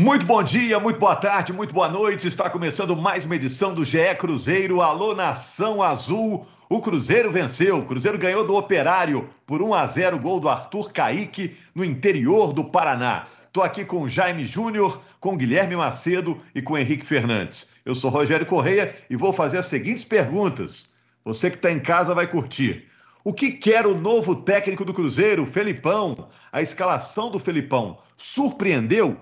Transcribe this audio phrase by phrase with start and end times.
[0.00, 2.28] Muito bom dia, muito boa tarde, muito boa noite.
[2.28, 4.80] Está começando mais uma edição do GE Cruzeiro.
[4.80, 6.46] Alô, Nação Azul.
[6.68, 7.80] O Cruzeiro venceu.
[7.80, 12.52] O Cruzeiro ganhou do Operário por 1 a 0, gol do Arthur Caíque no interior
[12.52, 13.26] do Paraná.
[13.48, 17.68] Estou aqui com Jaime Júnior, com Guilherme Macedo e com Henrique Fernandes.
[17.84, 20.92] Eu sou Rogério Correia e vou fazer as seguintes perguntas.
[21.24, 22.86] Você que está em casa vai curtir.
[23.24, 26.28] O que quer o novo técnico do Cruzeiro, Felipão?
[26.52, 29.16] A escalação do Felipão surpreendeu?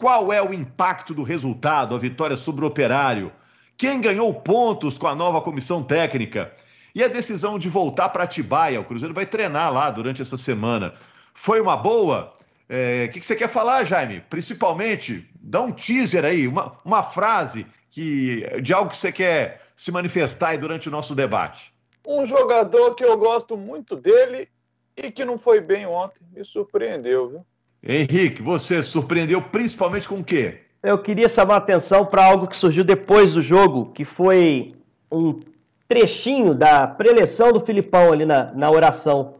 [0.00, 3.30] Qual é o impacto do resultado, a vitória sobre o Operário?
[3.76, 6.50] Quem ganhou pontos com a nova comissão técnica?
[6.94, 8.80] E a decisão de voltar para Atibaia?
[8.80, 10.94] O Cruzeiro vai treinar lá durante essa semana.
[11.34, 12.32] Foi uma boa?
[12.32, 14.24] O é, que, que, você quer falar, Jaime?
[14.30, 19.92] Principalmente, dá um teaser aí, uma, uma frase que, de algo que você quer se
[19.92, 21.74] manifestar aí durante o nosso debate.
[22.06, 24.48] Um jogador que eu gosto muito dele
[24.96, 26.22] e que não foi bem ontem.
[26.32, 27.46] Me surpreendeu, viu?
[27.82, 30.60] Henrique, você surpreendeu principalmente com o quê?
[30.82, 34.74] Eu queria chamar a atenção para algo que surgiu depois do jogo, que foi
[35.10, 35.40] um
[35.88, 39.34] trechinho da preleção do Filipão ali na, na oração.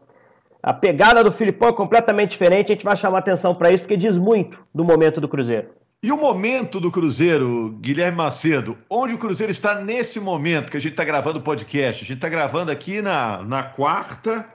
[0.61, 3.97] A pegada do Filipão é completamente diferente, a gente vai chamar atenção para isso, porque
[3.97, 5.69] diz muito do momento do Cruzeiro.
[6.03, 10.79] E o momento do Cruzeiro, Guilherme Macedo, onde o Cruzeiro está nesse momento que a
[10.79, 12.03] gente está gravando o podcast?
[12.03, 14.45] A gente está gravando aqui na, na quarta,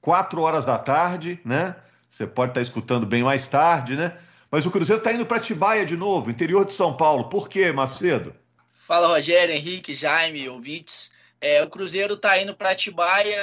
[0.00, 1.74] quatro horas da tarde, né?
[2.10, 4.18] Você pode estar escutando bem mais tarde, né?
[4.50, 7.28] Mas o Cruzeiro está indo para Tibaia de novo, interior de São Paulo.
[7.28, 8.34] Por quê, Macedo?
[8.74, 11.12] Fala, Rogério, Henrique, Jaime, ouvintes.
[11.40, 13.40] É, o Cruzeiro está indo para Atibaia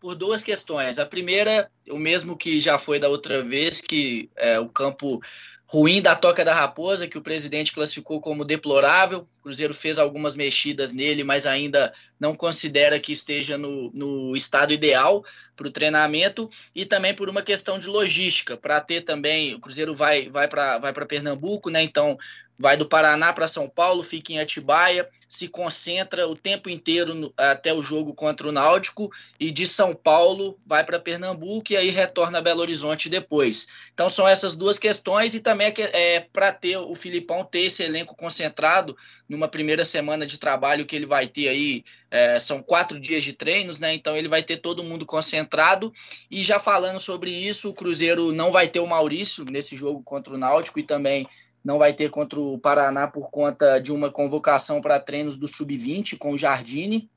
[0.00, 0.98] por duas questões.
[0.98, 5.20] A primeira, o mesmo que já foi da outra vez, que é, o campo
[5.68, 9.26] ruim da Toca da Raposa, que o presidente classificou como deplorável.
[9.38, 14.72] O Cruzeiro fez algumas mexidas nele, mas ainda não considera que esteja no, no estado
[14.72, 15.24] ideal
[15.56, 19.54] para o treinamento e também por uma questão de logística, para ter também.
[19.54, 21.82] O Cruzeiro vai, vai para vai Pernambuco, né?
[21.82, 22.16] Então
[22.58, 27.32] vai do Paraná para São Paulo, fica em Atibaia, se concentra o tempo inteiro no,
[27.36, 31.90] até o jogo contra o Náutico e de São Paulo vai para Pernambuco e aí
[31.90, 33.66] retorna a Belo Horizonte depois.
[33.92, 37.82] Então são essas duas questões e também é, é para ter o Filipão ter esse
[37.82, 38.96] elenco concentrado
[39.28, 43.32] numa primeira semana de trabalho que ele vai ter aí, é, são quatro dias de
[43.32, 43.92] treinos, né?
[43.92, 45.92] Então ele vai ter todo mundo concentrado
[46.30, 50.34] e já falando sobre isso, o Cruzeiro não vai ter o Maurício nesse jogo contra
[50.34, 51.26] o Náutico e também
[51.66, 56.16] não vai ter contra o Paraná por conta de uma convocação para treinos do Sub-20
[56.16, 57.10] com o Jardine.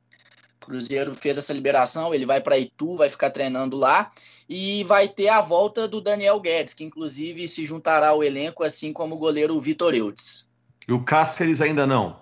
[0.60, 4.10] O Cruzeiro fez essa liberação, ele vai para Itu, vai ficar treinando lá.
[4.50, 8.92] E vai ter a volta do Daniel Guedes, que inclusive se juntará ao elenco, assim
[8.92, 10.50] como o goleiro Vitor Eudes.
[10.88, 12.20] E o Cáceres ainda não?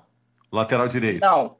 [0.52, 1.22] Lateral direito?
[1.22, 1.56] Não,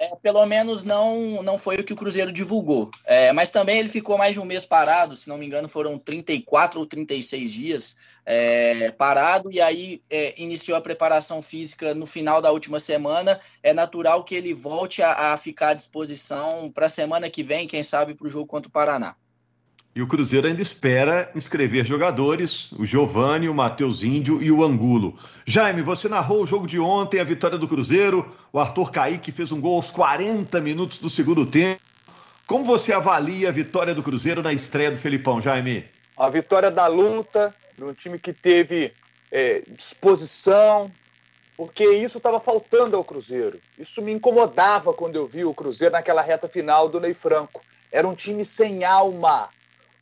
[0.00, 2.90] é, pelo menos não, não foi o que o Cruzeiro divulgou.
[3.04, 5.98] É, mas também ele ficou mais de um mês parado, se não me engano, foram
[5.98, 12.40] 34 ou 36 dias é, parado, e aí é, iniciou a preparação física no final
[12.40, 13.38] da última semana.
[13.62, 17.66] É natural que ele volte a, a ficar à disposição para a semana que vem,
[17.66, 19.14] quem sabe, para o jogo contra o Paraná.
[20.00, 25.14] E o Cruzeiro ainda espera inscrever jogadores, o Giovani, o Matheus Índio e o Angulo.
[25.44, 28.26] Jaime, você narrou o jogo de ontem, a vitória do Cruzeiro.
[28.50, 31.82] O Arthur Caíque fez um gol aos 40 minutos do segundo tempo.
[32.46, 35.84] Como você avalia a vitória do Cruzeiro na estreia do Felipão, Jaime?
[36.16, 38.94] A vitória da luta, de um time que teve
[39.30, 40.90] é, disposição,
[41.58, 43.60] porque isso estava faltando ao Cruzeiro.
[43.78, 47.60] Isso me incomodava quando eu vi o Cruzeiro naquela reta final do Ney Franco.
[47.92, 49.50] Era um time sem alma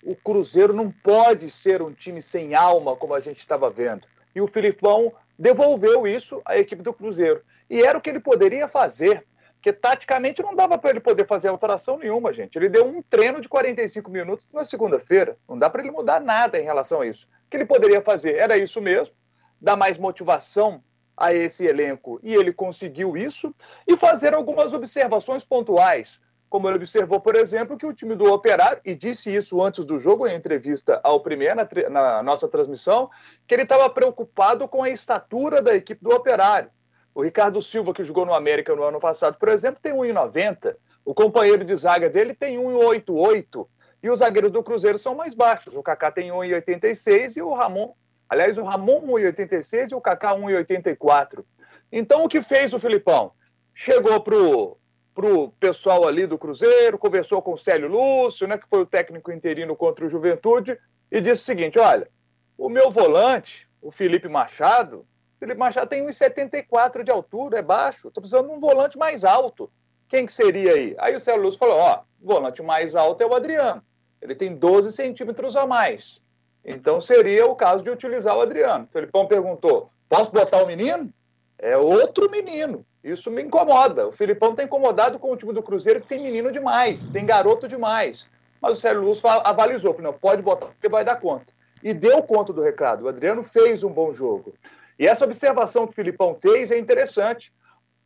[0.03, 4.07] o Cruzeiro não pode ser um time sem alma, como a gente estava vendo.
[4.35, 7.43] E o Filipão devolveu isso à equipe do Cruzeiro.
[7.69, 11.49] E era o que ele poderia fazer, porque taticamente não dava para ele poder fazer
[11.49, 12.57] alteração nenhuma, gente.
[12.57, 15.37] Ele deu um treino de 45 minutos na segunda-feira.
[15.49, 17.27] Não dá para ele mudar nada em relação a isso.
[17.47, 19.15] O que ele poderia fazer era isso mesmo,
[19.61, 20.83] dar mais motivação
[21.17, 22.21] a esse elenco.
[22.23, 23.53] E ele conseguiu isso
[23.87, 28.81] e fazer algumas observações pontuais como ele observou, por exemplo, que o time do Operário,
[28.85, 33.11] e disse isso antes do jogo, em entrevista ao Premier, na, na nossa transmissão,
[33.47, 36.71] que ele estava preocupado com a estatura da equipe do Operário.
[37.15, 40.77] O Ricardo Silva, que jogou no América no ano passado, por exemplo, tem 1,90.
[41.05, 43.67] O companheiro de zaga dele tem 1,88.
[44.03, 45.75] E os zagueiros do Cruzeiro são mais baixos.
[45.75, 47.93] O Kaká tem 1,86 e o Ramon.
[48.29, 51.45] Aliás, o Ramon 1,86 e o Kaká 1,84.
[51.91, 53.33] Então, o que fez o Filipão?
[53.75, 54.78] Chegou pro
[55.19, 58.87] para o pessoal ali do Cruzeiro, conversou com o Célio Lúcio, né, que foi o
[58.87, 60.79] técnico interino contra o Juventude,
[61.11, 62.09] e disse o seguinte: olha,
[62.57, 65.05] o meu volante, o Felipe Machado,
[65.41, 69.69] Felipe Machado tem 1,74 de altura, é baixo, estou precisando de um volante mais alto.
[70.07, 70.95] Quem que seria aí?
[70.99, 73.83] Aí o Célio Lúcio falou: ó, o volante mais alto é o Adriano,
[74.23, 76.23] ele tem 12 centímetros a mais.
[76.65, 78.85] Então seria o caso de utilizar o Adriano.
[78.85, 81.13] O Felipão perguntou: posso botar o menino?
[81.59, 82.87] É outro menino.
[83.03, 84.09] Isso me incomoda.
[84.09, 87.69] O Filipão está incomodado com o time do Cruzeiro, que tem menino demais, tem garoto
[87.69, 88.27] demais.
[88.61, 91.53] Mas o Sérgio Lúcio avalizou, falou, não, pode botar porque vai dar conta.
[91.83, 93.05] E deu conta do recado.
[93.05, 94.55] O Adriano fez um bom jogo.
[94.99, 97.53] E essa observação que o Filipão fez é interessante.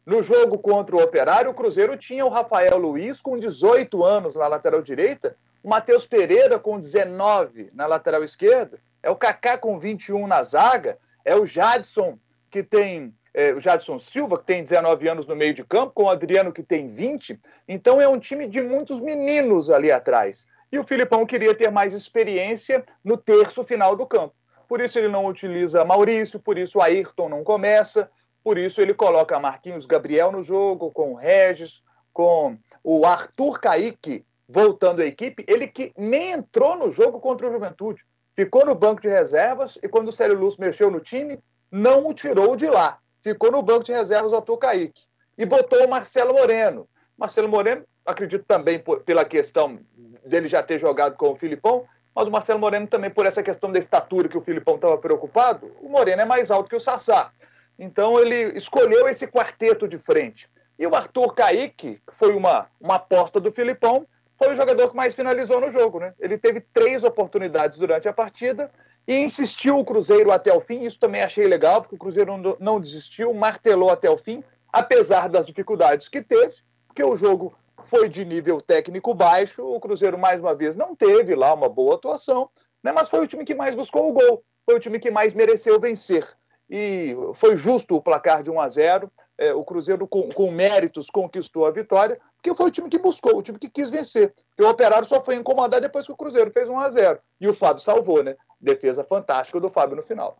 [0.04, 4.46] No jogo contra o Operário, o Cruzeiro tinha o Rafael Luiz com 18 anos na
[4.46, 10.26] lateral direita, o Matheus Pereira com 19 na lateral esquerda, é o Kaká com 21
[10.26, 12.18] na zaga, é o Jadson
[12.50, 16.04] que tem é, o Jadson Silva, que tem 19 anos no meio de campo, com
[16.04, 17.40] o Adriano, que tem 20.
[17.66, 20.46] Então é um time de muitos meninos ali atrás.
[20.70, 24.34] E o Filipão queria ter mais experiência no terço final do campo.
[24.68, 28.10] Por isso ele não utiliza Maurício, por isso o Ayrton não começa,
[28.42, 31.82] por isso ele coloca Marquinhos Gabriel no jogo, com o Regis,
[32.12, 37.50] com o Arthur Caíque voltando à equipe, ele que nem entrou no jogo contra o
[37.50, 38.04] Juventude.
[38.34, 41.38] Ficou no banco de reservas e quando o Célio Lúcio mexeu no time,
[41.70, 45.02] não o tirou de lá ficou no banco de reservas o Arthur Kaique.
[45.38, 46.88] E botou o Marcelo Moreno.
[47.16, 49.78] Marcelo Moreno, acredito também por, pela questão
[50.24, 51.84] dele já ter jogado com o Filipão,
[52.14, 55.72] mas o Marcelo Moreno também por essa questão da estatura que o Filipão estava preocupado,
[55.80, 57.32] o Moreno é mais alto que o Sassá.
[57.78, 60.48] Então ele escolheu esse quarteto de frente.
[60.78, 64.96] E o Arthur Kaique, que foi uma, uma aposta do Filipão, foi o jogador que
[64.96, 66.00] mais finalizou no jogo.
[66.00, 66.12] Né?
[66.18, 68.70] Ele teve três oportunidades durante a partida
[69.06, 70.82] e insistiu o Cruzeiro até o fim.
[70.82, 75.46] Isso também achei legal, porque o Cruzeiro não, desistiu, martelou até o fim, apesar das
[75.46, 76.54] dificuldades que teve,
[76.86, 79.64] porque o jogo foi de nível técnico baixo.
[79.64, 82.48] O Cruzeiro, mais uma vez, não teve lá uma boa atuação,
[82.82, 82.92] né?
[82.92, 85.80] mas foi o time que mais buscou o gol, foi o time que mais mereceu
[85.80, 86.26] vencer.
[86.70, 89.12] E foi justo o placar de 1 a 0
[89.42, 93.36] é, o Cruzeiro, com, com, méritos, conquistou a vitória, porque foi o time que buscou,
[93.36, 94.32] o time que quis vencer.
[94.58, 97.48] E o Operário só foi incomodar depois que o Cruzeiro fez 1 a 0 E
[97.48, 98.36] o Fábio salvou, né?
[98.60, 100.38] Defesa fantástica do Fábio no final.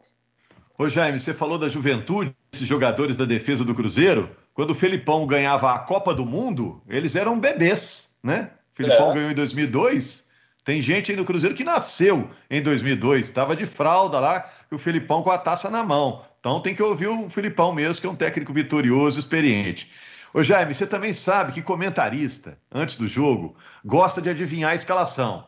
[0.79, 4.31] Ô Jaime, você falou da juventude, esses jogadores da defesa do Cruzeiro.
[4.55, 8.51] Quando o Felipão ganhava a Copa do Mundo, eles eram bebês, né?
[8.73, 9.15] O Felipão é.
[9.15, 10.25] ganhou em 2002.
[10.65, 14.79] Tem gente aí no Cruzeiro que nasceu em 2002, estava de fralda lá, e o
[14.79, 16.23] Felipão com a taça na mão.
[16.43, 19.89] Então tem que ouvir o Filipão mesmo, que é um técnico vitorioso, experiente.
[20.35, 23.55] Ô Jaime, você também sabe que comentarista, antes do jogo,
[23.85, 25.45] gosta de adivinhar a escalação.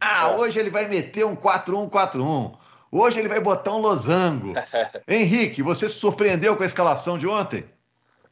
[0.00, 0.36] Ah, é.
[0.36, 2.54] hoje ele vai meter um 4-1-4-1.
[2.90, 4.54] Hoje ele vai botar um losango.
[5.06, 7.66] Henrique, você se surpreendeu com a escalação de ontem?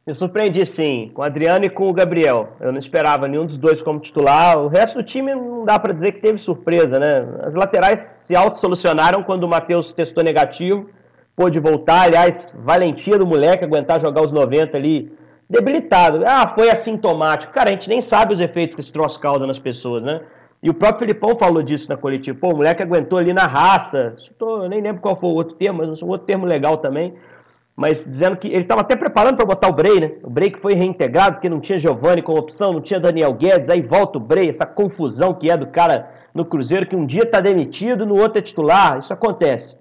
[0.07, 2.57] Me surpreendi sim, com o Adriano e com o Gabriel.
[2.61, 4.57] Eu não esperava nenhum dos dois como titular.
[4.57, 7.29] O resto do time não dá para dizer que teve surpresa, né?
[7.43, 10.89] As laterais se autossolucionaram quando o Matheus testou negativo,
[11.37, 12.05] pôde voltar.
[12.05, 15.13] Aliás, valentia do moleque aguentar jogar os 90 ali,
[15.49, 16.25] debilitado.
[16.27, 17.53] Ah, foi assintomático.
[17.53, 20.23] Cara, a gente nem sabe os efeitos que esse troço causa nas pessoas, né?
[20.63, 22.37] E o próprio Filipão falou disso na coletiva.
[22.41, 24.17] Pô, o moleque aguentou ali na raça.
[24.41, 27.15] Eu nem lembro qual foi o outro termo, mas um outro termo legal também.
[27.77, 30.13] Mas dizendo que ele estava até preparando para botar o Bray, né?
[30.23, 33.69] O Bray que foi reintegrado, porque não tinha Giovanni como opção, não tinha Daniel Guedes,
[33.69, 37.25] aí volta o Bray, essa confusão que é do cara no Cruzeiro, que um dia
[37.25, 38.99] está demitido, no outro é titular.
[38.99, 39.77] Isso acontece.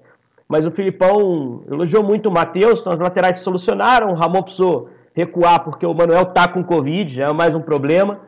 [0.48, 4.90] Mas o Filipão elogiou muito o Matheus, então as laterais se solucionaram, o Ramon precisou
[5.14, 8.20] recuar porque o Manuel tá com Covid, é mais um problema.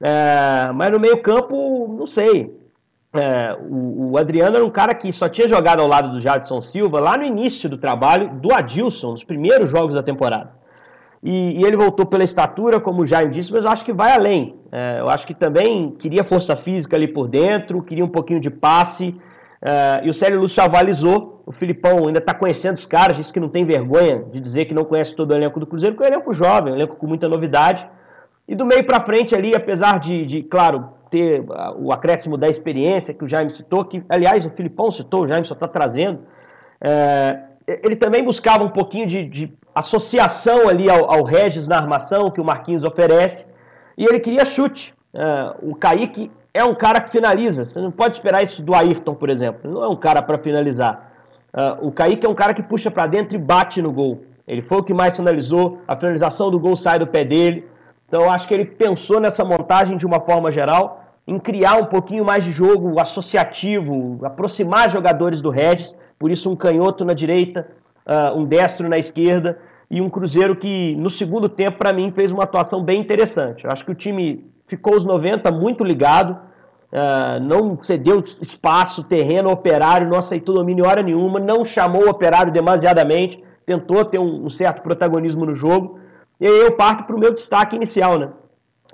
[0.00, 2.54] É, mas no meio-campo, não sei.
[3.12, 6.60] É, o, o, Adriano era um cara que só tinha jogado ao lado do Jadson
[6.60, 10.50] Silva lá no início do trabalho do Adilson, nos primeiros jogos da temporada.
[11.22, 14.12] E, e ele voltou pela estatura, como o Jaime disse, mas eu acho que vai
[14.12, 14.56] além.
[14.70, 18.50] É, eu acho que também queria força física ali por dentro, queria um pouquinho de
[18.50, 19.14] passe.
[19.68, 21.42] É, e o Célio Lúcio avalizou.
[21.44, 24.74] O Filipão ainda está conhecendo os caras, disse que não tem vergonha de dizer que
[24.74, 27.06] não conhece todo o elenco do Cruzeiro, porque é um elenco jovem, um elenco com
[27.08, 27.84] muita novidade.
[28.46, 31.44] E do meio para frente ali, apesar de, de, claro, ter
[31.78, 35.44] o acréscimo da experiência que o Jaime citou, que aliás o Filipão citou, o Jaime
[35.44, 36.20] só está trazendo,
[36.80, 42.30] é, ele também buscava um pouquinho de, de associação ali ao, ao, Regis na armação
[42.30, 43.46] que o Marquinhos oferece,
[43.98, 44.94] e ele queria chute.
[45.12, 49.14] É, o Kaique é um cara que finaliza, você não pode esperar isso do Ayrton,
[49.14, 51.12] por exemplo, não é um cara para finalizar.
[51.52, 54.24] É, o Kaique é um cara que puxa para dentro e bate no gol.
[54.48, 57.66] Ele foi o que mais finalizou, a finalização do gol sai do pé dele.
[58.08, 62.24] Então acho que ele pensou nessa montagem de uma forma geral, em criar um pouquinho
[62.24, 67.66] mais de jogo associativo, aproximar jogadores do Regis, por isso um canhoto na direita,
[68.06, 69.58] uh, um destro na esquerda,
[69.90, 73.64] e um Cruzeiro que no segundo tempo, para mim, fez uma atuação bem interessante.
[73.64, 76.32] Eu acho que o time ficou os 90 muito ligado,
[76.92, 82.52] uh, não cedeu espaço, terreno, operário, não aceitou domínio hora nenhuma, não chamou o operário
[82.52, 85.98] demasiadamente, tentou ter um, um certo protagonismo no jogo,
[86.40, 88.30] e aí eu parto para o meu destaque inicial, né?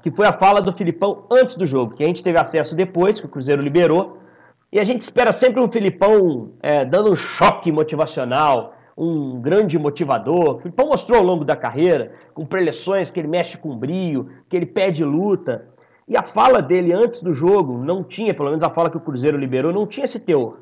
[0.02, 3.20] Que foi a fala do Filipão antes do jogo, que a gente teve acesso depois,
[3.20, 4.18] que o Cruzeiro liberou.
[4.72, 10.56] E a gente espera sempre um Filipão é, dando um choque motivacional, um grande motivador.
[10.56, 14.56] O Filipão mostrou ao longo da carreira, com preleções, que ele mexe com brio, que
[14.56, 15.68] ele pede luta.
[16.06, 19.00] E a fala dele antes do jogo não tinha, pelo menos a fala que o
[19.00, 20.58] Cruzeiro liberou, não tinha esse teor.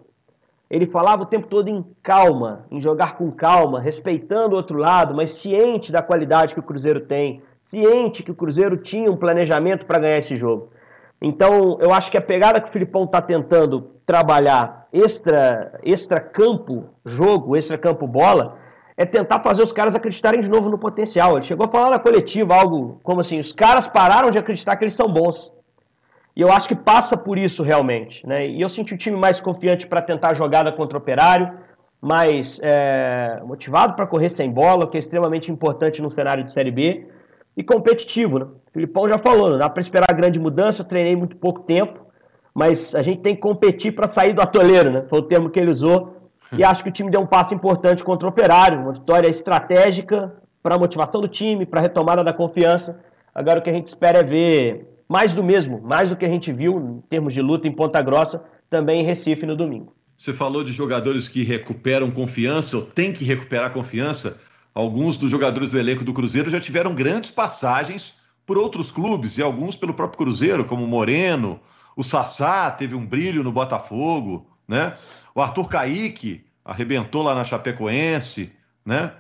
[0.71, 5.13] Ele falava o tempo todo em calma, em jogar com calma, respeitando o outro lado,
[5.15, 9.85] mas ciente da qualidade que o Cruzeiro tem, ciente que o Cruzeiro tinha um planejamento
[9.85, 10.71] para ganhar esse jogo.
[11.21, 16.87] Então, eu acho que a pegada que o Filipão está tentando trabalhar extra, extra campo
[17.05, 18.59] jogo, extra campo bola,
[18.97, 21.33] é tentar fazer os caras acreditarem de novo no potencial.
[21.33, 24.85] Ele chegou a falar na coletiva algo como assim: os caras pararam de acreditar que
[24.85, 25.53] eles são bons.
[26.37, 28.27] E eu acho que passa por isso realmente.
[28.27, 28.47] Né?
[28.49, 31.53] E eu senti o time mais confiante para tentar a jogada contra o Operário,
[32.01, 36.71] mais é, motivado para correr sem bola, que é extremamente importante no cenário de Série
[36.71, 37.07] B
[37.57, 38.39] e competitivo.
[38.39, 38.45] Né?
[38.45, 42.07] O Filipão já falou, não dá para esperar grande mudança, eu treinei muito pouco tempo,
[42.55, 45.05] mas a gente tem que competir para sair do atoleiro, né?
[45.09, 46.17] foi o termo que ele usou,
[46.57, 50.35] e acho que o time deu um passo importante contra o Operário, uma vitória estratégica
[50.63, 53.01] para a motivação do time, para a retomada da confiança.
[53.35, 56.29] Agora o que a gente espera é ver mais do mesmo, mais do que a
[56.29, 59.93] gente viu em termos de luta em Ponta Grossa, também em Recife no domingo.
[60.17, 64.39] Você falou de jogadores que recuperam confiança, ou tem que recuperar confiança.
[64.75, 69.43] Alguns dos jogadores do elenco do Cruzeiro já tiveram grandes passagens por outros clubes e
[69.43, 71.59] alguns pelo próprio Cruzeiro, como o Moreno,
[71.97, 74.95] o Sassá teve um brilho no Botafogo, né?
[75.35, 78.53] O Arthur Caíque arrebentou lá na Chapecoense,
[78.85, 79.13] né?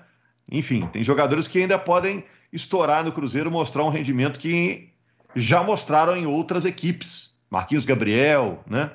[0.51, 4.93] Enfim, tem jogadores que ainda podem estourar no Cruzeiro, mostrar um rendimento que
[5.35, 7.31] já mostraram em outras equipes.
[7.51, 8.91] Marquinhos Gabriel, né?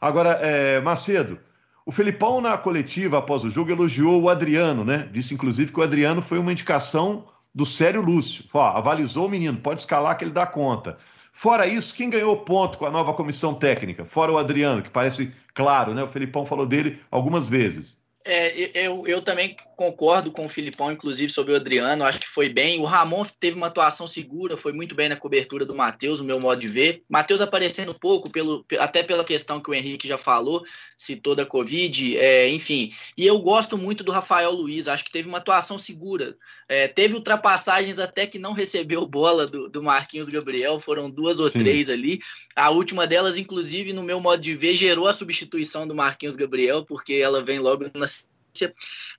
[0.00, 1.38] Agora, é, Macedo,
[1.86, 5.08] o Felipão, na coletiva após o jogo, elogiou o Adriano, né?
[5.10, 8.44] Disse, inclusive, que o Adriano foi uma indicação do Sério Lúcio.
[8.52, 10.96] Ó, avalizou o menino, pode escalar que ele dá conta.
[11.36, 14.04] Fora isso, quem ganhou ponto com a nova comissão técnica?
[14.06, 16.02] Fora o Adriano, que parece claro, né?
[16.02, 18.02] O Felipão falou dele algumas vezes.
[18.26, 22.04] É, eu, eu também concordo com o Filipão, inclusive, sobre o Adriano.
[22.04, 22.80] Acho que foi bem.
[22.80, 26.40] O Ramon teve uma atuação segura, foi muito bem na cobertura do Matheus, no meu
[26.40, 27.02] modo de ver.
[27.08, 30.64] Matheus aparecendo pouco, pelo, até pela questão que o Henrique já falou,
[30.96, 32.92] citou da Covid, é, enfim.
[33.16, 36.34] E eu gosto muito do Rafael Luiz, acho que teve uma atuação segura.
[36.66, 41.50] É, teve ultrapassagens até que não recebeu bola do, do Marquinhos Gabriel, foram duas ou
[41.50, 41.58] Sim.
[41.58, 42.20] três ali.
[42.56, 46.84] A última delas, inclusive, no meu modo de ver, gerou a substituição do Marquinhos Gabriel,
[46.86, 48.06] porque ela vem logo na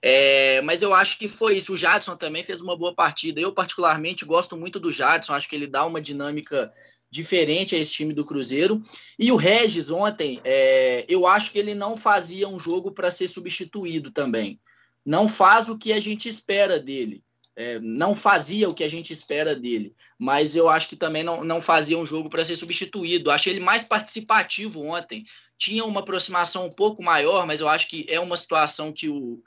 [0.02, 1.72] é, mas eu acho que foi isso.
[1.72, 3.40] O Jadson também fez uma boa partida.
[3.40, 5.34] Eu, particularmente, gosto muito do Jadson.
[5.34, 6.72] Acho que ele dá uma dinâmica
[7.10, 8.80] diferente a esse time do Cruzeiro.
[9.18, 13.28] E o Regis, ontem, é, eu acho que ele não fazia um jogo para ser
[13.28, 14.60] substituído também.
[15.04, 17.22] Não faz o que a gente espera dele.
[17.58, 21.42] É, não fazia o que a gente espera dele, mas eu acho que também não,
[21.42, 23.30] não fazia um jogo para ser substituído.
[23.30, 25.24] Achei ele mais participativo ontem
[25.58, 29.42] tinha uma aproximação um pouco maior, mas eu acho que é uma situação que o,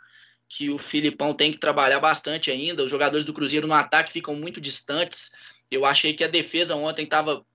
[0.47, 2.83] que o Filipão tem que trabalhar bastante ainda.
[2.83, 5.31] Os jogadores do Cruzeiro no ataque ficam muito distantes.
[5.69, 7.45] Eu achei que a defesa ontem estava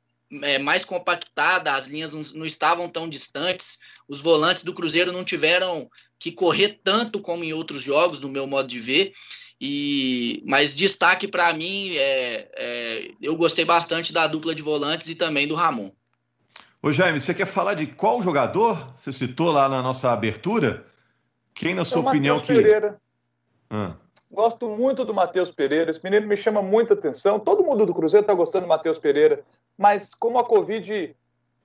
[0.42, 3.80] é, mais compactada, as linhas não, não, estavam tão distantes.
[4.08, 8.46] Os volantes do Cruzeiro não tiveram que correr tanto como em outros jogos, no meu
[8.46, 9.12] modo de ver.
[9.66, 15.14] E, mas destaque para mim, é, é, eu gostei bastante da dupla de volantes e
[15.14, 15.90] também do Ramon.
[16.82, 18.92] Ô Jaime, você quer falar de qual jogador?
[18.94, 20.84] Você citou lá na nossa abertura?
[21.54, 22.48] Quem, na sua é opinião, que.
[22.48, 23.00] Pereira.
[23.70, 23.94] Ah.
[24.30, 25.90] Gosto muito do Matheus Pereira.
[25.90, 27.40] Esse menino me chama muita atenção.
[27.40, 29.42] Todo mundo do Cruzeiro está gostando do Matheus Pereira.
[29.78, 31.16] Mas como a Covid,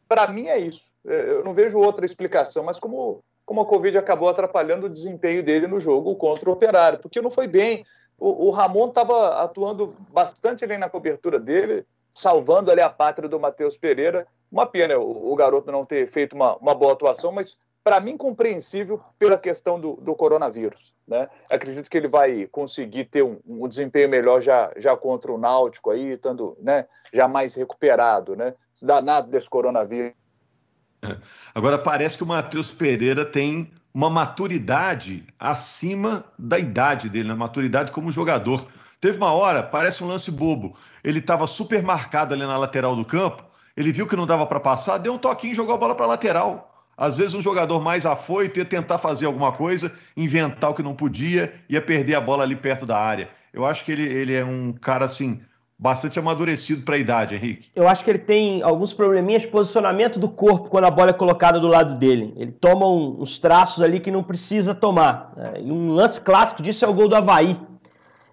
[0.08, 0.89] para mim é isso.
[1.06, 2.63] É, eu não vejo outra explicação.
[2.63, 7.00] Mas como, como a Covid acabou atrapalhando o desempenho dele no jogo contra o Operário,
[7.00, 7.84] porque não foi bem.
[8.15, 13.39] O, o Ramon estava atuando bastante ali na cobertura dele, salvando ali a pátria do
[13.39, 14.27] Matheus Pereira.
[14.51, 18.18] Uma pena o, o garoto não ter feito uma, uma boa atuação, mas para mim
[18.18, 20.94] compreensível pela questão do, do, coronavírus.
[21.08, 21.27] Né?
[21.50, 25.89] Acredito que ele vai conseguir ter um, um, desempenho melhor já, já contra o Náutico
[25.89, 28.53] aí, estando né, já mais recuperado, né?
[28.75, 30.19] Se dá nada desse coronavírus.
[31.01, 31.18] É.
[31.56, 37.39] Agora parece que o Matheus Pereira tem uma maturidade acima da idade dele, a né?
[37.39, 38.65] maturidade como jogador.
[39.00, 40.77] Teve uma hora, parece um lance bobo.
[41.03, 44.60] Ele estava super marcado ali na lateral do campo ele viu que não dava para
[44.60, 46.84] passar, deu um toquinho e jogou a bola para lateral.
[46.98, 50.94] Às vezes um jogador mais afoito ia tentar fazer alguma coisa, inventar o que não
[50.94, 53.29] podia, ia perder a bola ali perto da área.
[53.53, 55.39] Eu acho que ele, ele é um cara assim
[55.79, 57.69] bastante amadurecido para a idade, Henrique.
[57.74, 61.13] Eu acho que ele tem alguns probleminhas de posicionamento do corpo quando a bola é
[61.13, 62.33] colocada do lado dele.
[62.36, 65.31] Ele toma uns traços ali que não precisa tomar.
[65.38, 67.57] É, e um lance clássico disso é o gol do Havaí.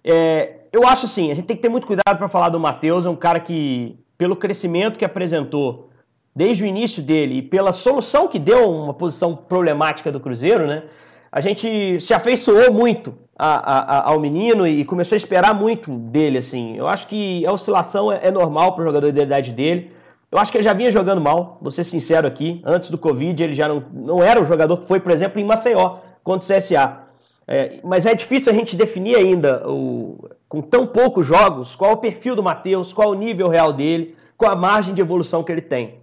[0.03, 3.07] É, eu acho assim, a gente tem que ter muito cuidado para falar do Matheus,
[3.07, 5.91] é um cara que pelo crescimento que apresentou
[6.35, 10.83] desde o início dele e pela solução que deu uma posição problemática do Cruzeiro, né?
[11.31, 16.39] A gente se afeiçoou muito a, a, ao menino e começou a esperar muito dele,
[16.39, 16.77] assim.
[16.77, 19.93] Eu acho que a oscilação é, é normal para o jogador da idade dele.
[20.33, 22.61] Eu acho que ele já vinha jogando mal, vou ser sincero aqui.
[22.65, 25.45] Antes do Covid, ele já não, não era o jogador que foi, por exemplo, em
[25.45, 27.07] Maceió, contra o CSA.
[27.47, 31.95] É, mas é difícil a gente definir ainda, o, com tão poucos jogos, qual é
[31.95, 35.53] o perfil do Matheus, qual o nível real dele, qual a margem de evolução que
[35.53, 35.95] ele tem.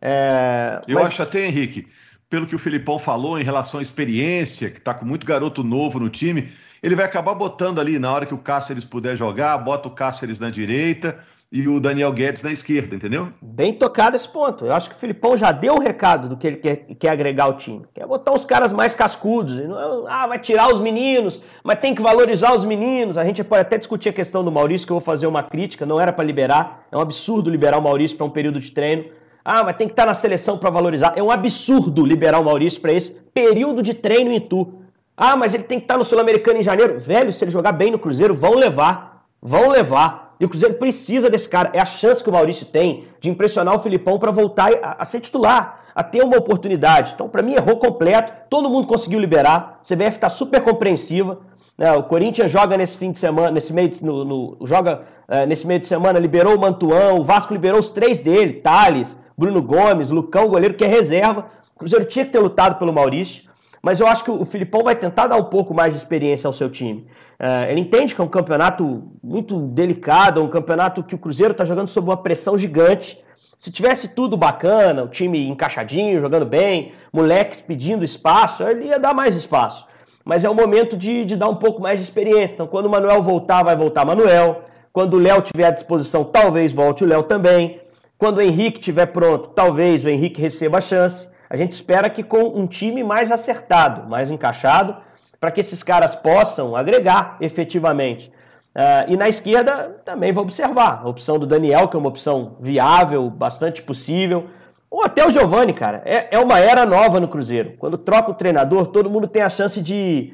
[0.00, 1.08] É, Eu mas...
[1.08, 1.88] acho até, Henrique,
[2.28, 6.00] pelo que o Filipão falou em relação à experiência, que está com muito garoto novo
[6.00, 6.48] no time,
[6.82, 10.38] ele vai acabar botando ali, na hora que o Cáceres puder jogar, bota o Cáceres
[10.38, 11.18] na direita
[11.50, 13.28] e o Daniel Guedes na esquerda, entendeu?
[13.40, 14.66] Bem tocado esse ponto.
[14.66, 17.44] Eu acho que o Filipão já deu o recado do que ele quer, quer agregar
[17.44, 17.84] ao time.
[17.94, 19.56] Quer botar os caras mais cascudos.
[19.56, 23.16] Não, ah, vai tirar os meninos, mas tem que valorizar os meninos.
[23.16, 25.86] A gente pode até discutir a questão do Maurício, que eu vou fazer uma crítica.
[25.86, 26.86] Não era para liberar.
[26.90, 29.04] É um absurdo liberar o Maurício para um período de treino.
[29.48, 31.12] Ah, mas tem que estar tá na seleção para valorizar.
[31.14, 34.74] É um absurdo liberar o Maurício para esse período de treino em Tu.
[35.16, 36.98] Ah, mas ele tem que estar tá no Sul-Americano em janeiro.
[36.98, 39.24] Velho, se ele jogar bem no Cruzeiro, vão levar.
[39.40, 40.34] Vão levar.
[40.40, 41.70] E o Cruzeiro precisa desse cara.
[41.72, 45.04] É a chance que o Maurício tem de impressionar o Filipão para voltar a, a,
[45.04, 47.12] ser titular, a ter uma oportunidade.
[47.14, 48.32] Então, para mim, errou completo.
[48.50, 49.78] Todo mundo conseguiu liberar.
[49.80, 51.38] A CBF está super compreensiva.
[51.78, 51.92] Né?
[51.92, 55.68] O Corinthians joga nesse fim de semana, nesse meio de, no, no, joga uh, nesse
[55.68, 60.10] meio de semana, liberou o Mantuão, o Vasco liberou os três dele, Thales, Bruno Gomes,
[60.10, 61.46] Lucão, goleiro que é reserva.
[61.74, 63.42] O Cruzeiro tinha que ter lutado pelo Maurício,
[63.82, 66.52] mas eu acho que o Filipão vai tentar dar um pouco mais de experiência ao
[66.52, 67.06] seu time.
[67.38, 71.66] Uh, ele entende que é um campeonato muito delicado, um campeonato que o Cruzeiro está
[71.66, 73.22] jogando sob uma pressão gigante.
[73.58, 79.14] Se tivesse tudo bacana, o time encaixadinho, jogando bem, moleques pedindo espaço, ele ia dar
[79.14, 79.86] mais espaço.
[80.24, 82.54] Mas é o momento de, de dar um pouco mais de experiência.
[82.54, 84.62] Então, quando o Manuel voltar, vai voltar Manuel.
[84.92, 87.80] Quando o Léo tiver à disposição, talvez volte o Léo também.
[88.18, 91.28] Quando o Henrique estiver pronto, talvez o Henrique receba a chance.
[91.50, 94.96] A gente espera que com um time mais acertado, mais encaixado,
[95.38, 98.32] para que esses caras possam agregar efetivamente.
[98.74, 102.56] Uh, e na esquerda também vou observar a opção do Daniel, que é uma opção
[102.58, 104.46] viável, bastante possível.
[104.90, 106.00] Ou até o Giovani, cara.
[106.06, 107.74] É, é uma era nova no Cruzeiro.
[107.78, 110.32] Quando troca o treinador, todo mundo tem a chance de,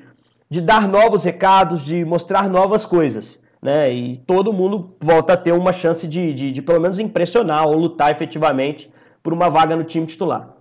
[0.48, 3.94] de dar novos recados, de mostrar novas coisas né?
[3.94, 7.77] E todo mundo volta a ter uma chance de, de, de pelo menos impressionar ou
[7.77, 8.90] lutar efetivamente
[9.22, 10.57] por uma vaga no time titular.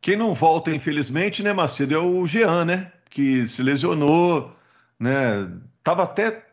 [0.00, 2.92] Quem não volta, infelizmente, né, Macedo, é o Jean, né?
[3.10, 4.52] Que se lesionou,
[4.98, 5.50] né?
[5.82, 6.46] Tava até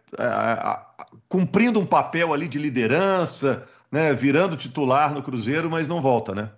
[1.29, 4.13] cumprindo um papel ali de liderança, né?
[4.13, 6.49] Virando titular no Cruzeiro, mas não volta, né?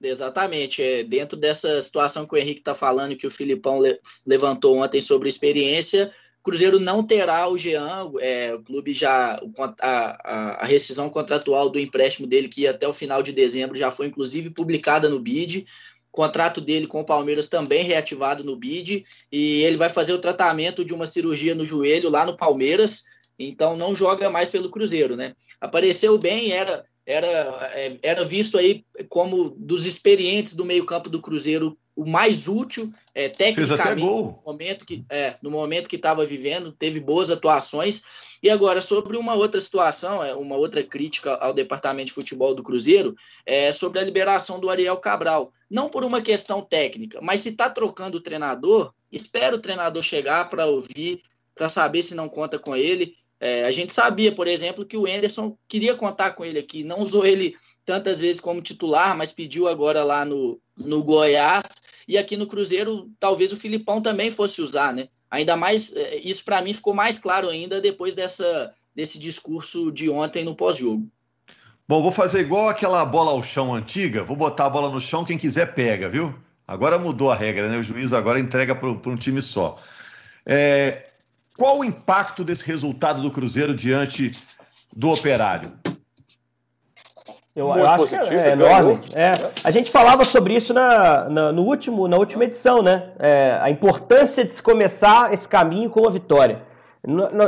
[0.00, 0.82] Exatamente.
[0.82, 5.00] É, dentro dessa situação que o Henrique está falando, que o Filipão le levantou ontem
[5.00, 6.12] sobre experiência,
[6.44, 9.40] Cruzeiro não terá o Jean, é, o clube já.
[9.80, 14.06] A, a, rescisão contratual do empréstimo dele, que até o final de dezembro, já foi
[14.06, 15.64] inclusive publicada no BID.
[16.12, 19.04] O contrato dele com o Palmeiras também reativado no BID.
[19.32, 23.04] E ele vai fazer o tratamento de uma cirurgia no joelho lá no Palmeiras.
[23.38, 25.34] Então não joga mais pelo Cruzeiro, né?
[25.58, 27.28] Apareceu bem, era era,
[27.74, 33.28] é, era visto aí como dos experientes do meio-campo do Cruzeiro o mais útil é,
[33.28, 38.02] tecnicamente no momento que é, no momento que estava vivendo teve boas atuações.
[38.42, 42.62] E agora sobre uma outra situação é uma outra crítica ao departamento de futebol do
[42.62, 43.14] Cruzeiro
[43.46, 45.52] é sobre a liberação do Ariel Cabral.
[45.70, 50.48] Não por uma questão técnica mas se está trocando o treinador espera o treinador chegar
[50.48, 51.22] para ouvir
[51.54, 53.14] para saber se não conta com ele.
[53.40, 57.00] É, a gente sabia, por exemplo, que o Enderson queria contar com ele aqui, não
[57.00, 57.54] usou ele
[57.84, 61.64] tantas vezes como titular, mas pediu agora lá no, no Goiás.
[62.06, 65.08] E aqui no Cruzeiro, talvez o Filipão também fosse usar, né?
[65.30, 70.08] Ainda mais, é, isso para mim ficou mais claro ainda depois dessa, desse discurso de
[70.10, 71.08] ontem no pós-jogo.
[71.88, 75.24] Bom, vou fazer igual aquela bola ao chão antiga, vou botar a bola no chão,
[75.24, 76.34] quem quiser pega, viu?
[76.66, 77.76] Agora mudou a regra, né?
[77.78, 79.78] O juiz agora entrega para um time só.
[80.46, 81.06] É,
[81.56, 84.30] qual o impacto desse resultado do Cruzeiro diante
[84.94, 85.72] do Operário?
[87.54, 88.98] Eu, eu acho positivo, que é, é enorme.
[89.14, 89.30] É,
[89.62, 93.10] a gente falava sobre isso na, na, no último, na última edição, né?
[93.16, 96.62] É, a importância de se começar esse caminho com a vitória.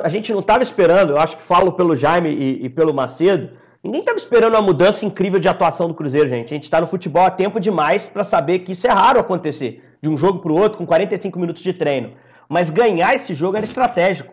[0.04, 3.50] A gente não estava esperando, eu acho que falo pelo Jaime e, e pelo Macedo,
[3.82, 6.52] ninguém estava esperando uma mudança incrível de atuação do Cruzeiro, gente.
[6.52, 9.82] A gente está no futebol há tempo demais para saber que isso é raro acontecer,
[10.00, 12.12] de um jogo para o outro, com 45 minutos de treino.
[12.48, 14.32] Mas ganhar esse jogo era estratégico.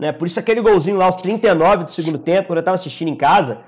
[0.00, 0.10] Né?
[0.10, 3.14] Por isso aquele golzinho lá aos 39 do segundo tempo, quando eu estava assistindo em
[3.14, 3.60] casa,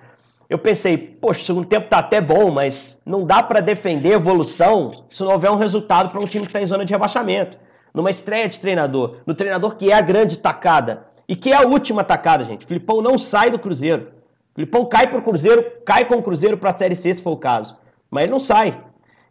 [0.54, 4.92] eu pensei, poxa, o segundo tempo tá até bom, mas não dá para defender evolução
[5.08, 7.58] se não houver um resultado para um time que está em zona de rebaixamento.
[7.92, 11.66] Numa estreia de treinador, no treinador que é a grande tacada e que é a
[11.66, 12.66] última tacada, gente.
[12.66, 14.12] Filipão não sai do Cruzeiro.
[14.54, 17.32] Filipão cai para o Cruzeiro, cai com o Cruzeiro para a Série C, se for
[17.32, 17.76] o caso.
[18.08, 18.80] Mas ele não sai.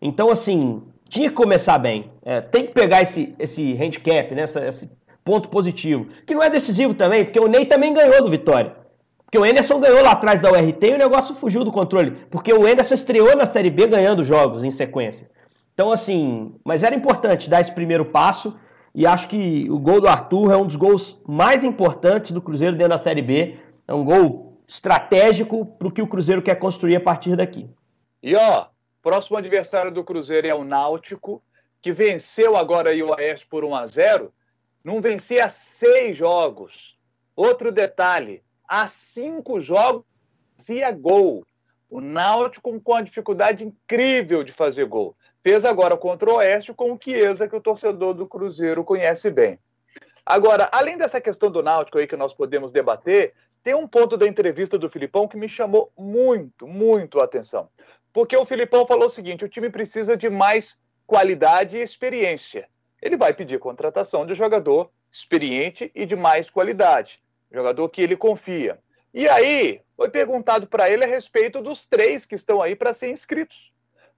[0.02, 2.12] Então, assim, tinha que começar bem.
[2.26, 4.92] É, tem que pegar esse, esse handicap, né, esse
[5.24, 6.08] ponto positivo.
[6.28, 8.83] Que não é decisivo também, porque o Ney também ganhou do Vitória.
[9.34, 12.12] Porque o Enderson ganhou lá atrás da URT e o negócio fugiu do controle.
[12.30, 15.28] Porque o Enderson estreou na Série B ganhando jogos em sequência.
[15.74, 18.56] Então, assim, mas era importante dar esse primeiro passo.
[18.94, 22.78] E acho que o gol do Arthur é um dos gols mais importantes do Cruzeiro
[22.78, 23.58] dentro da Série B.
[23.88, 27.68] É um gol estratégico para o que o Cruzeiro quer construir a partir daqui.
[28.22, 28.68] E ó,
[29.02, 31.42] Próximo adversário do Cruzeiro é o Náutico,
[31.82, 34.32] que venceu agora aí o Oeste por 1 a 0
[34.84, 36.96] Não vencia seis jogos.
[37.36, 40.04] Outro detalhe: há cinco jogos
[40.58, 41.46] fazia gol.
[41.88, 45.16] O Náutico com uma dificuldade incrível de fazer gol.
[45.44, 49.60] Fez agora contra o Oeste com o Chiesa, que o torcedor do Cruzeiro conhece bem.
[50.26, 54.26] Agora, além dessa questão do Náutico aí que nós podemos debater, tem um ponto da
[54.26, 57.70] entrevista do Filipão que me chamou muito, muito a atenção.
[58.12, 62.68] Porque o Filipão falou o seguinte: o time precisa de mais qualidade e experiência.
[63.00, 67.23] Ele vai pedir contratação de jogador experiente e de mais qualidade,
[67.54, 68.80] jogador que ele confia.
[69.14, 73.12] E aí, foi perguntado para ele a respeito dos três que estão aí para ser
[73.12, 73.72] inscritos.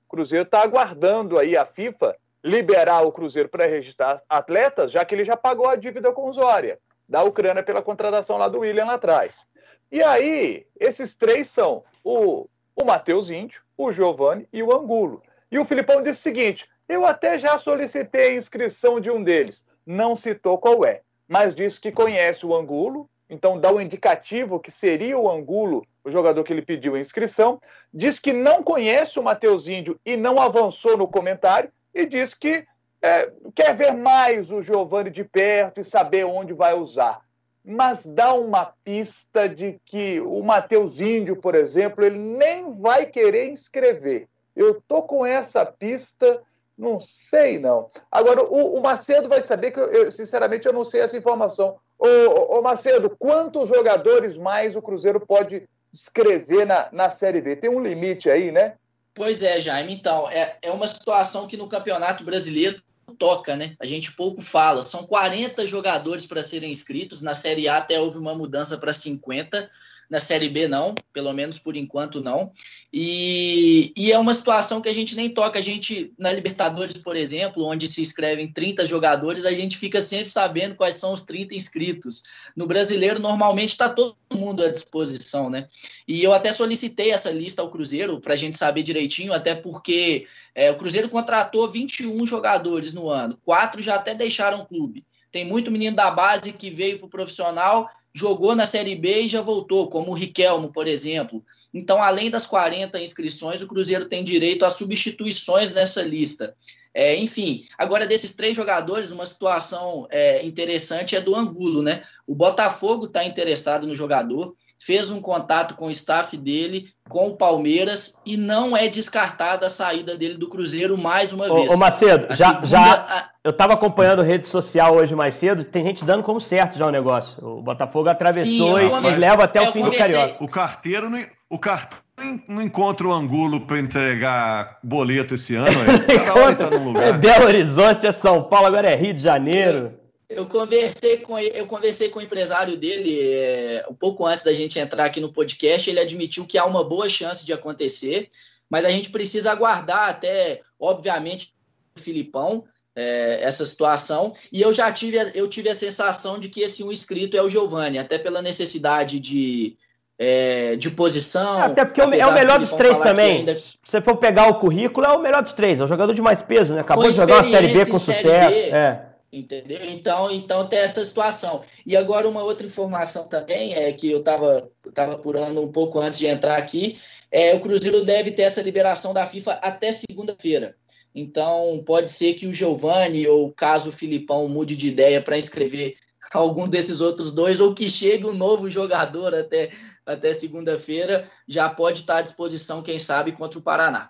[0.08, 5.13] O Cruzeiro está aguardando aí a FIFA liberar o Cruzeiro para registrar atletas, já que
[5.13, 8.86] ele já pagou a dívida com o Zória, da Ucrânia pela contratação lá do William
[8.86, 9.45] lá atrás.
[9.91, 15.21] E aí, esses três são o, o Matheus Índio, o Giovanni e o Angulo.
[15.52, 19.65] E o Filipão disse o seguinte: eu até já solicitei a inscrição de um deles.
[19.86, 24.59] Não citou qual é, mas disse que conhece o Angulo, então dá o um indicativo
[24.59, 27.59] que seria o Angulo, o jogador que ele pediu a inscrição.
[27.93, 32.65] Diz que não conhece o Matheus Índio e não avançou no comentário, e diz que
[33.01, 37.21] é, quer ver mais o Giovanni de perto e saber onde vai usar.
[37.63, 43.49] Mas dá uma pista de que o Matheus Índio, por exemplo, ele nem vai querer
[43.49, 44.27] inscrever.
[44.55, 46.41] Eu tô com essa pista,
[46.77, 47.89] não sei não.
[48.11, 51.77] Agora, o, o Macedo vai saber que, eu, sinceramente, eu não sei essa informação.
[51.97, 57.55] Ô, ô, Macedo, quantos jogadores mais o Cruzeiro pode escrever na, na Série B?
[57.55, 58.75] Tem um limite aí, né?
[59.13, 59.93] Pois é, Jaime.
[59.93, 62.81] Então, é, é uma situação que no Campeonato Brasileiro
[63.17, 63.73] toca, né?
[63.79, 64.81] A gente pouco fala.
[64.81, 67.21] São 40 jogadores para serem inscritos.
[67.21, 69.69] Na Série A até houve uma mudança para 50.
[70.09, 72.51] Na Série B, não, pelo menos por enquanto não.
[72.91, 75.59] E, e é uma situação que a gente nem toca.
[75.59, 80.31] A gente, na Libertadores, por exemplo, onde se inscrevem 30 jogadores, a gente fica sempre
[80.31, 82.23] sabendo quais são os 30 inscritos.
[82.55, 85.67] No brasileiro, normalmente está todo mundo à disposição, né?
[86.07, 90.27] E eu até solicitei essa lista ao Cruzeiro para a gente saber direitinho, até porque
[90.53, 95.05] é, o Cruzeiro contratou 21 jogadores no ano, quatro já até deixaram o clube.
[95.31, 99.30] Tem muito menino da base que veio para o profissional jogou na Série B e
[99.30, 101.43] já voltou, como o Riquelmo, por exemplo.
[101.73, 106.56] Então, além das 40 inscrições, o Cruzeiro tem direito a substituições nessa lista.
[106.95, 112.01] É, enfim, agora desses três jogadores, uma situação é, interessante é do Angulo, né?
[112.25, 117.36] O Botafogo está interessado no jogador, fez um contato com o staff dele, com o
[117.36, 121.69] Palmeiras, e não é descartada a saída dele do Cruzeiro mais uma vez.
[121.69, 123.29] Ô, Macedo, já, segunda, já a...
[123.43, 126.91] eu estava acompanhando rede social hoje mais cedo, tem gente dando como certo já o
[126.91, 127.45] negócio.
[127.45, 129.13] O Botafogo atravessou Sim, e, conver...
[129.13, 130.08] e, leva até o fim conversei...
[130.08, 130.43] do Carioca.
[130.43, 131.10] O carteiro,
[131.49, 132.05] o carteiro
[132.47, 135.67] não encontra o Angulo para entregar boleto esse ano.
[136.08, 137.03] É, tá num lugar.
[137.03, 139.93] é Belo Horizonte, é São Paulo, agora é Rio de Janeiro.
[140.27, 144.79] Eu conversei com eu conversei com o empresário dele é, um pouco antes da gente
[144.79, 145.89] entrar aqui no podcast.
[145.89, 148.29] Ele admitiu que há uma boa chance de acontecer,
[148.69, 151.53] mas a gente precisa aguardar até, obviamente,
[151.95, 154.34] o Filipão é, essa situação.
[154.51, 157.49] E eu já tive eu tive a sensação de que esse um inscrito é o
[157.49, 159.77] Giovani, até pela necessidade de
[160.17, 161.60] é, de posição.
[161.60, 163.38] É, até porque é o melhor dos três também.
[163.39, 163.56] Ainda...
[163.56, 165.80] Se você for pegar o currículo, é o melhor dos três.
[165.80, 166.82] É o jogador de mais peso, né?
[166.82, 168.49] Acabou de jogar uma Série B com sucesso.
[168.49, 169.15] B, é.
[169.36, 169.80] Entendeu?
[169.89, 171.62] Então, então tem essa situação.
[171.86, 176.19] E agora uma outra informação também é que eu estava tava apurando um pouco antes
[176.19, 176.97] de entrar aqui,
[177.30, 180.73] é o Cruzeiro deve ter essa liberação da FIFA até segunda-feira.
[181.13, 185.95] Então pode ser que o Giovani ou caso o Filipão mude de ideia para inscrever
[186.34, 189.69] algum desses outros dois ou que chegue um novo jogador até
[190.05, 194.09] até segunda-feira já pode estar à disposição, quem sabe, contra o Paraná.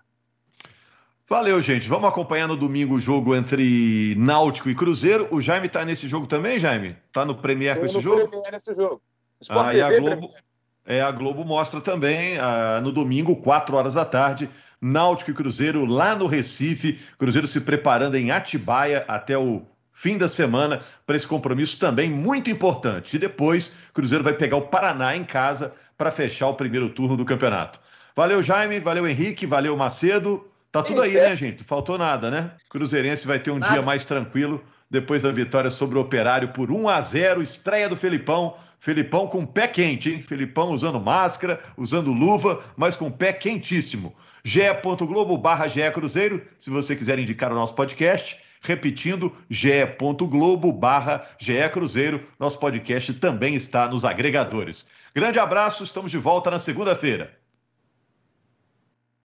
[1.28, 1.88] Valeu, gente.
[1.88, 5.28] Vamos acompanhar no domingo o jogo entre Náutico e Cruzeiro.
[5.32, 6.96] O Jaime tá nesse jogo também, Jaime?
[7.12, 8.28] Tá no Premier com esse jogo?
[8.28, 9.02] Premier nesse jogo.
[9.50, 10.30] ah, e a Globo,
[10.86, 14.48] é, a Globo mostra também ah, no domingo, 4 horas da tarde,
[14.80, 17.00] Náutico e Cruzeiro lá no Recife.
[17.18, 22.52] Cruzeiro se preparando em Atibaia até o fim da semana para esse compromisso também muito
[22.52, 23.16] importante.
[23.16, 27.26] E depois, Cruzeiro vai pegar o Paraná em casa para fechar o primeiro turno do
[27.26, 27.80] campeonato.
[28.16, 30.48] Valeu, Jaime, valeu, Henrique, valeu, Macedo.
[30.72, 31.64] Tá tudo aí, né, gente?
[31.64, 32.52] Faltou nada, né?
[32.70, 33.74] Cruzeirense vai ter um nada.
[33.74, 37.96] dia mais tranquilo depois da vitória sobre o Operário por 1 a 0, estreia do
[37.96, 38.56] Felipão.
[38.78, 40.22] Felipão com pé quente, hein?
[40.22, 44.14] Felipão usando máscara, usando luva, mas com pé quentíssimo.
[44.44, 48.45] ge.globo barra Cruzeiro, se você quiser indicar o nosso podcast.
[48.66, 51.22] Repetindo, ge.globo barra
[51.72, 52.28] Cruzeiro.
[52.40, 54.88] Nosso podcast também está nos agregadores.
[55.14, 57.45] Grande abraço, estamos de volta na segunda-feira.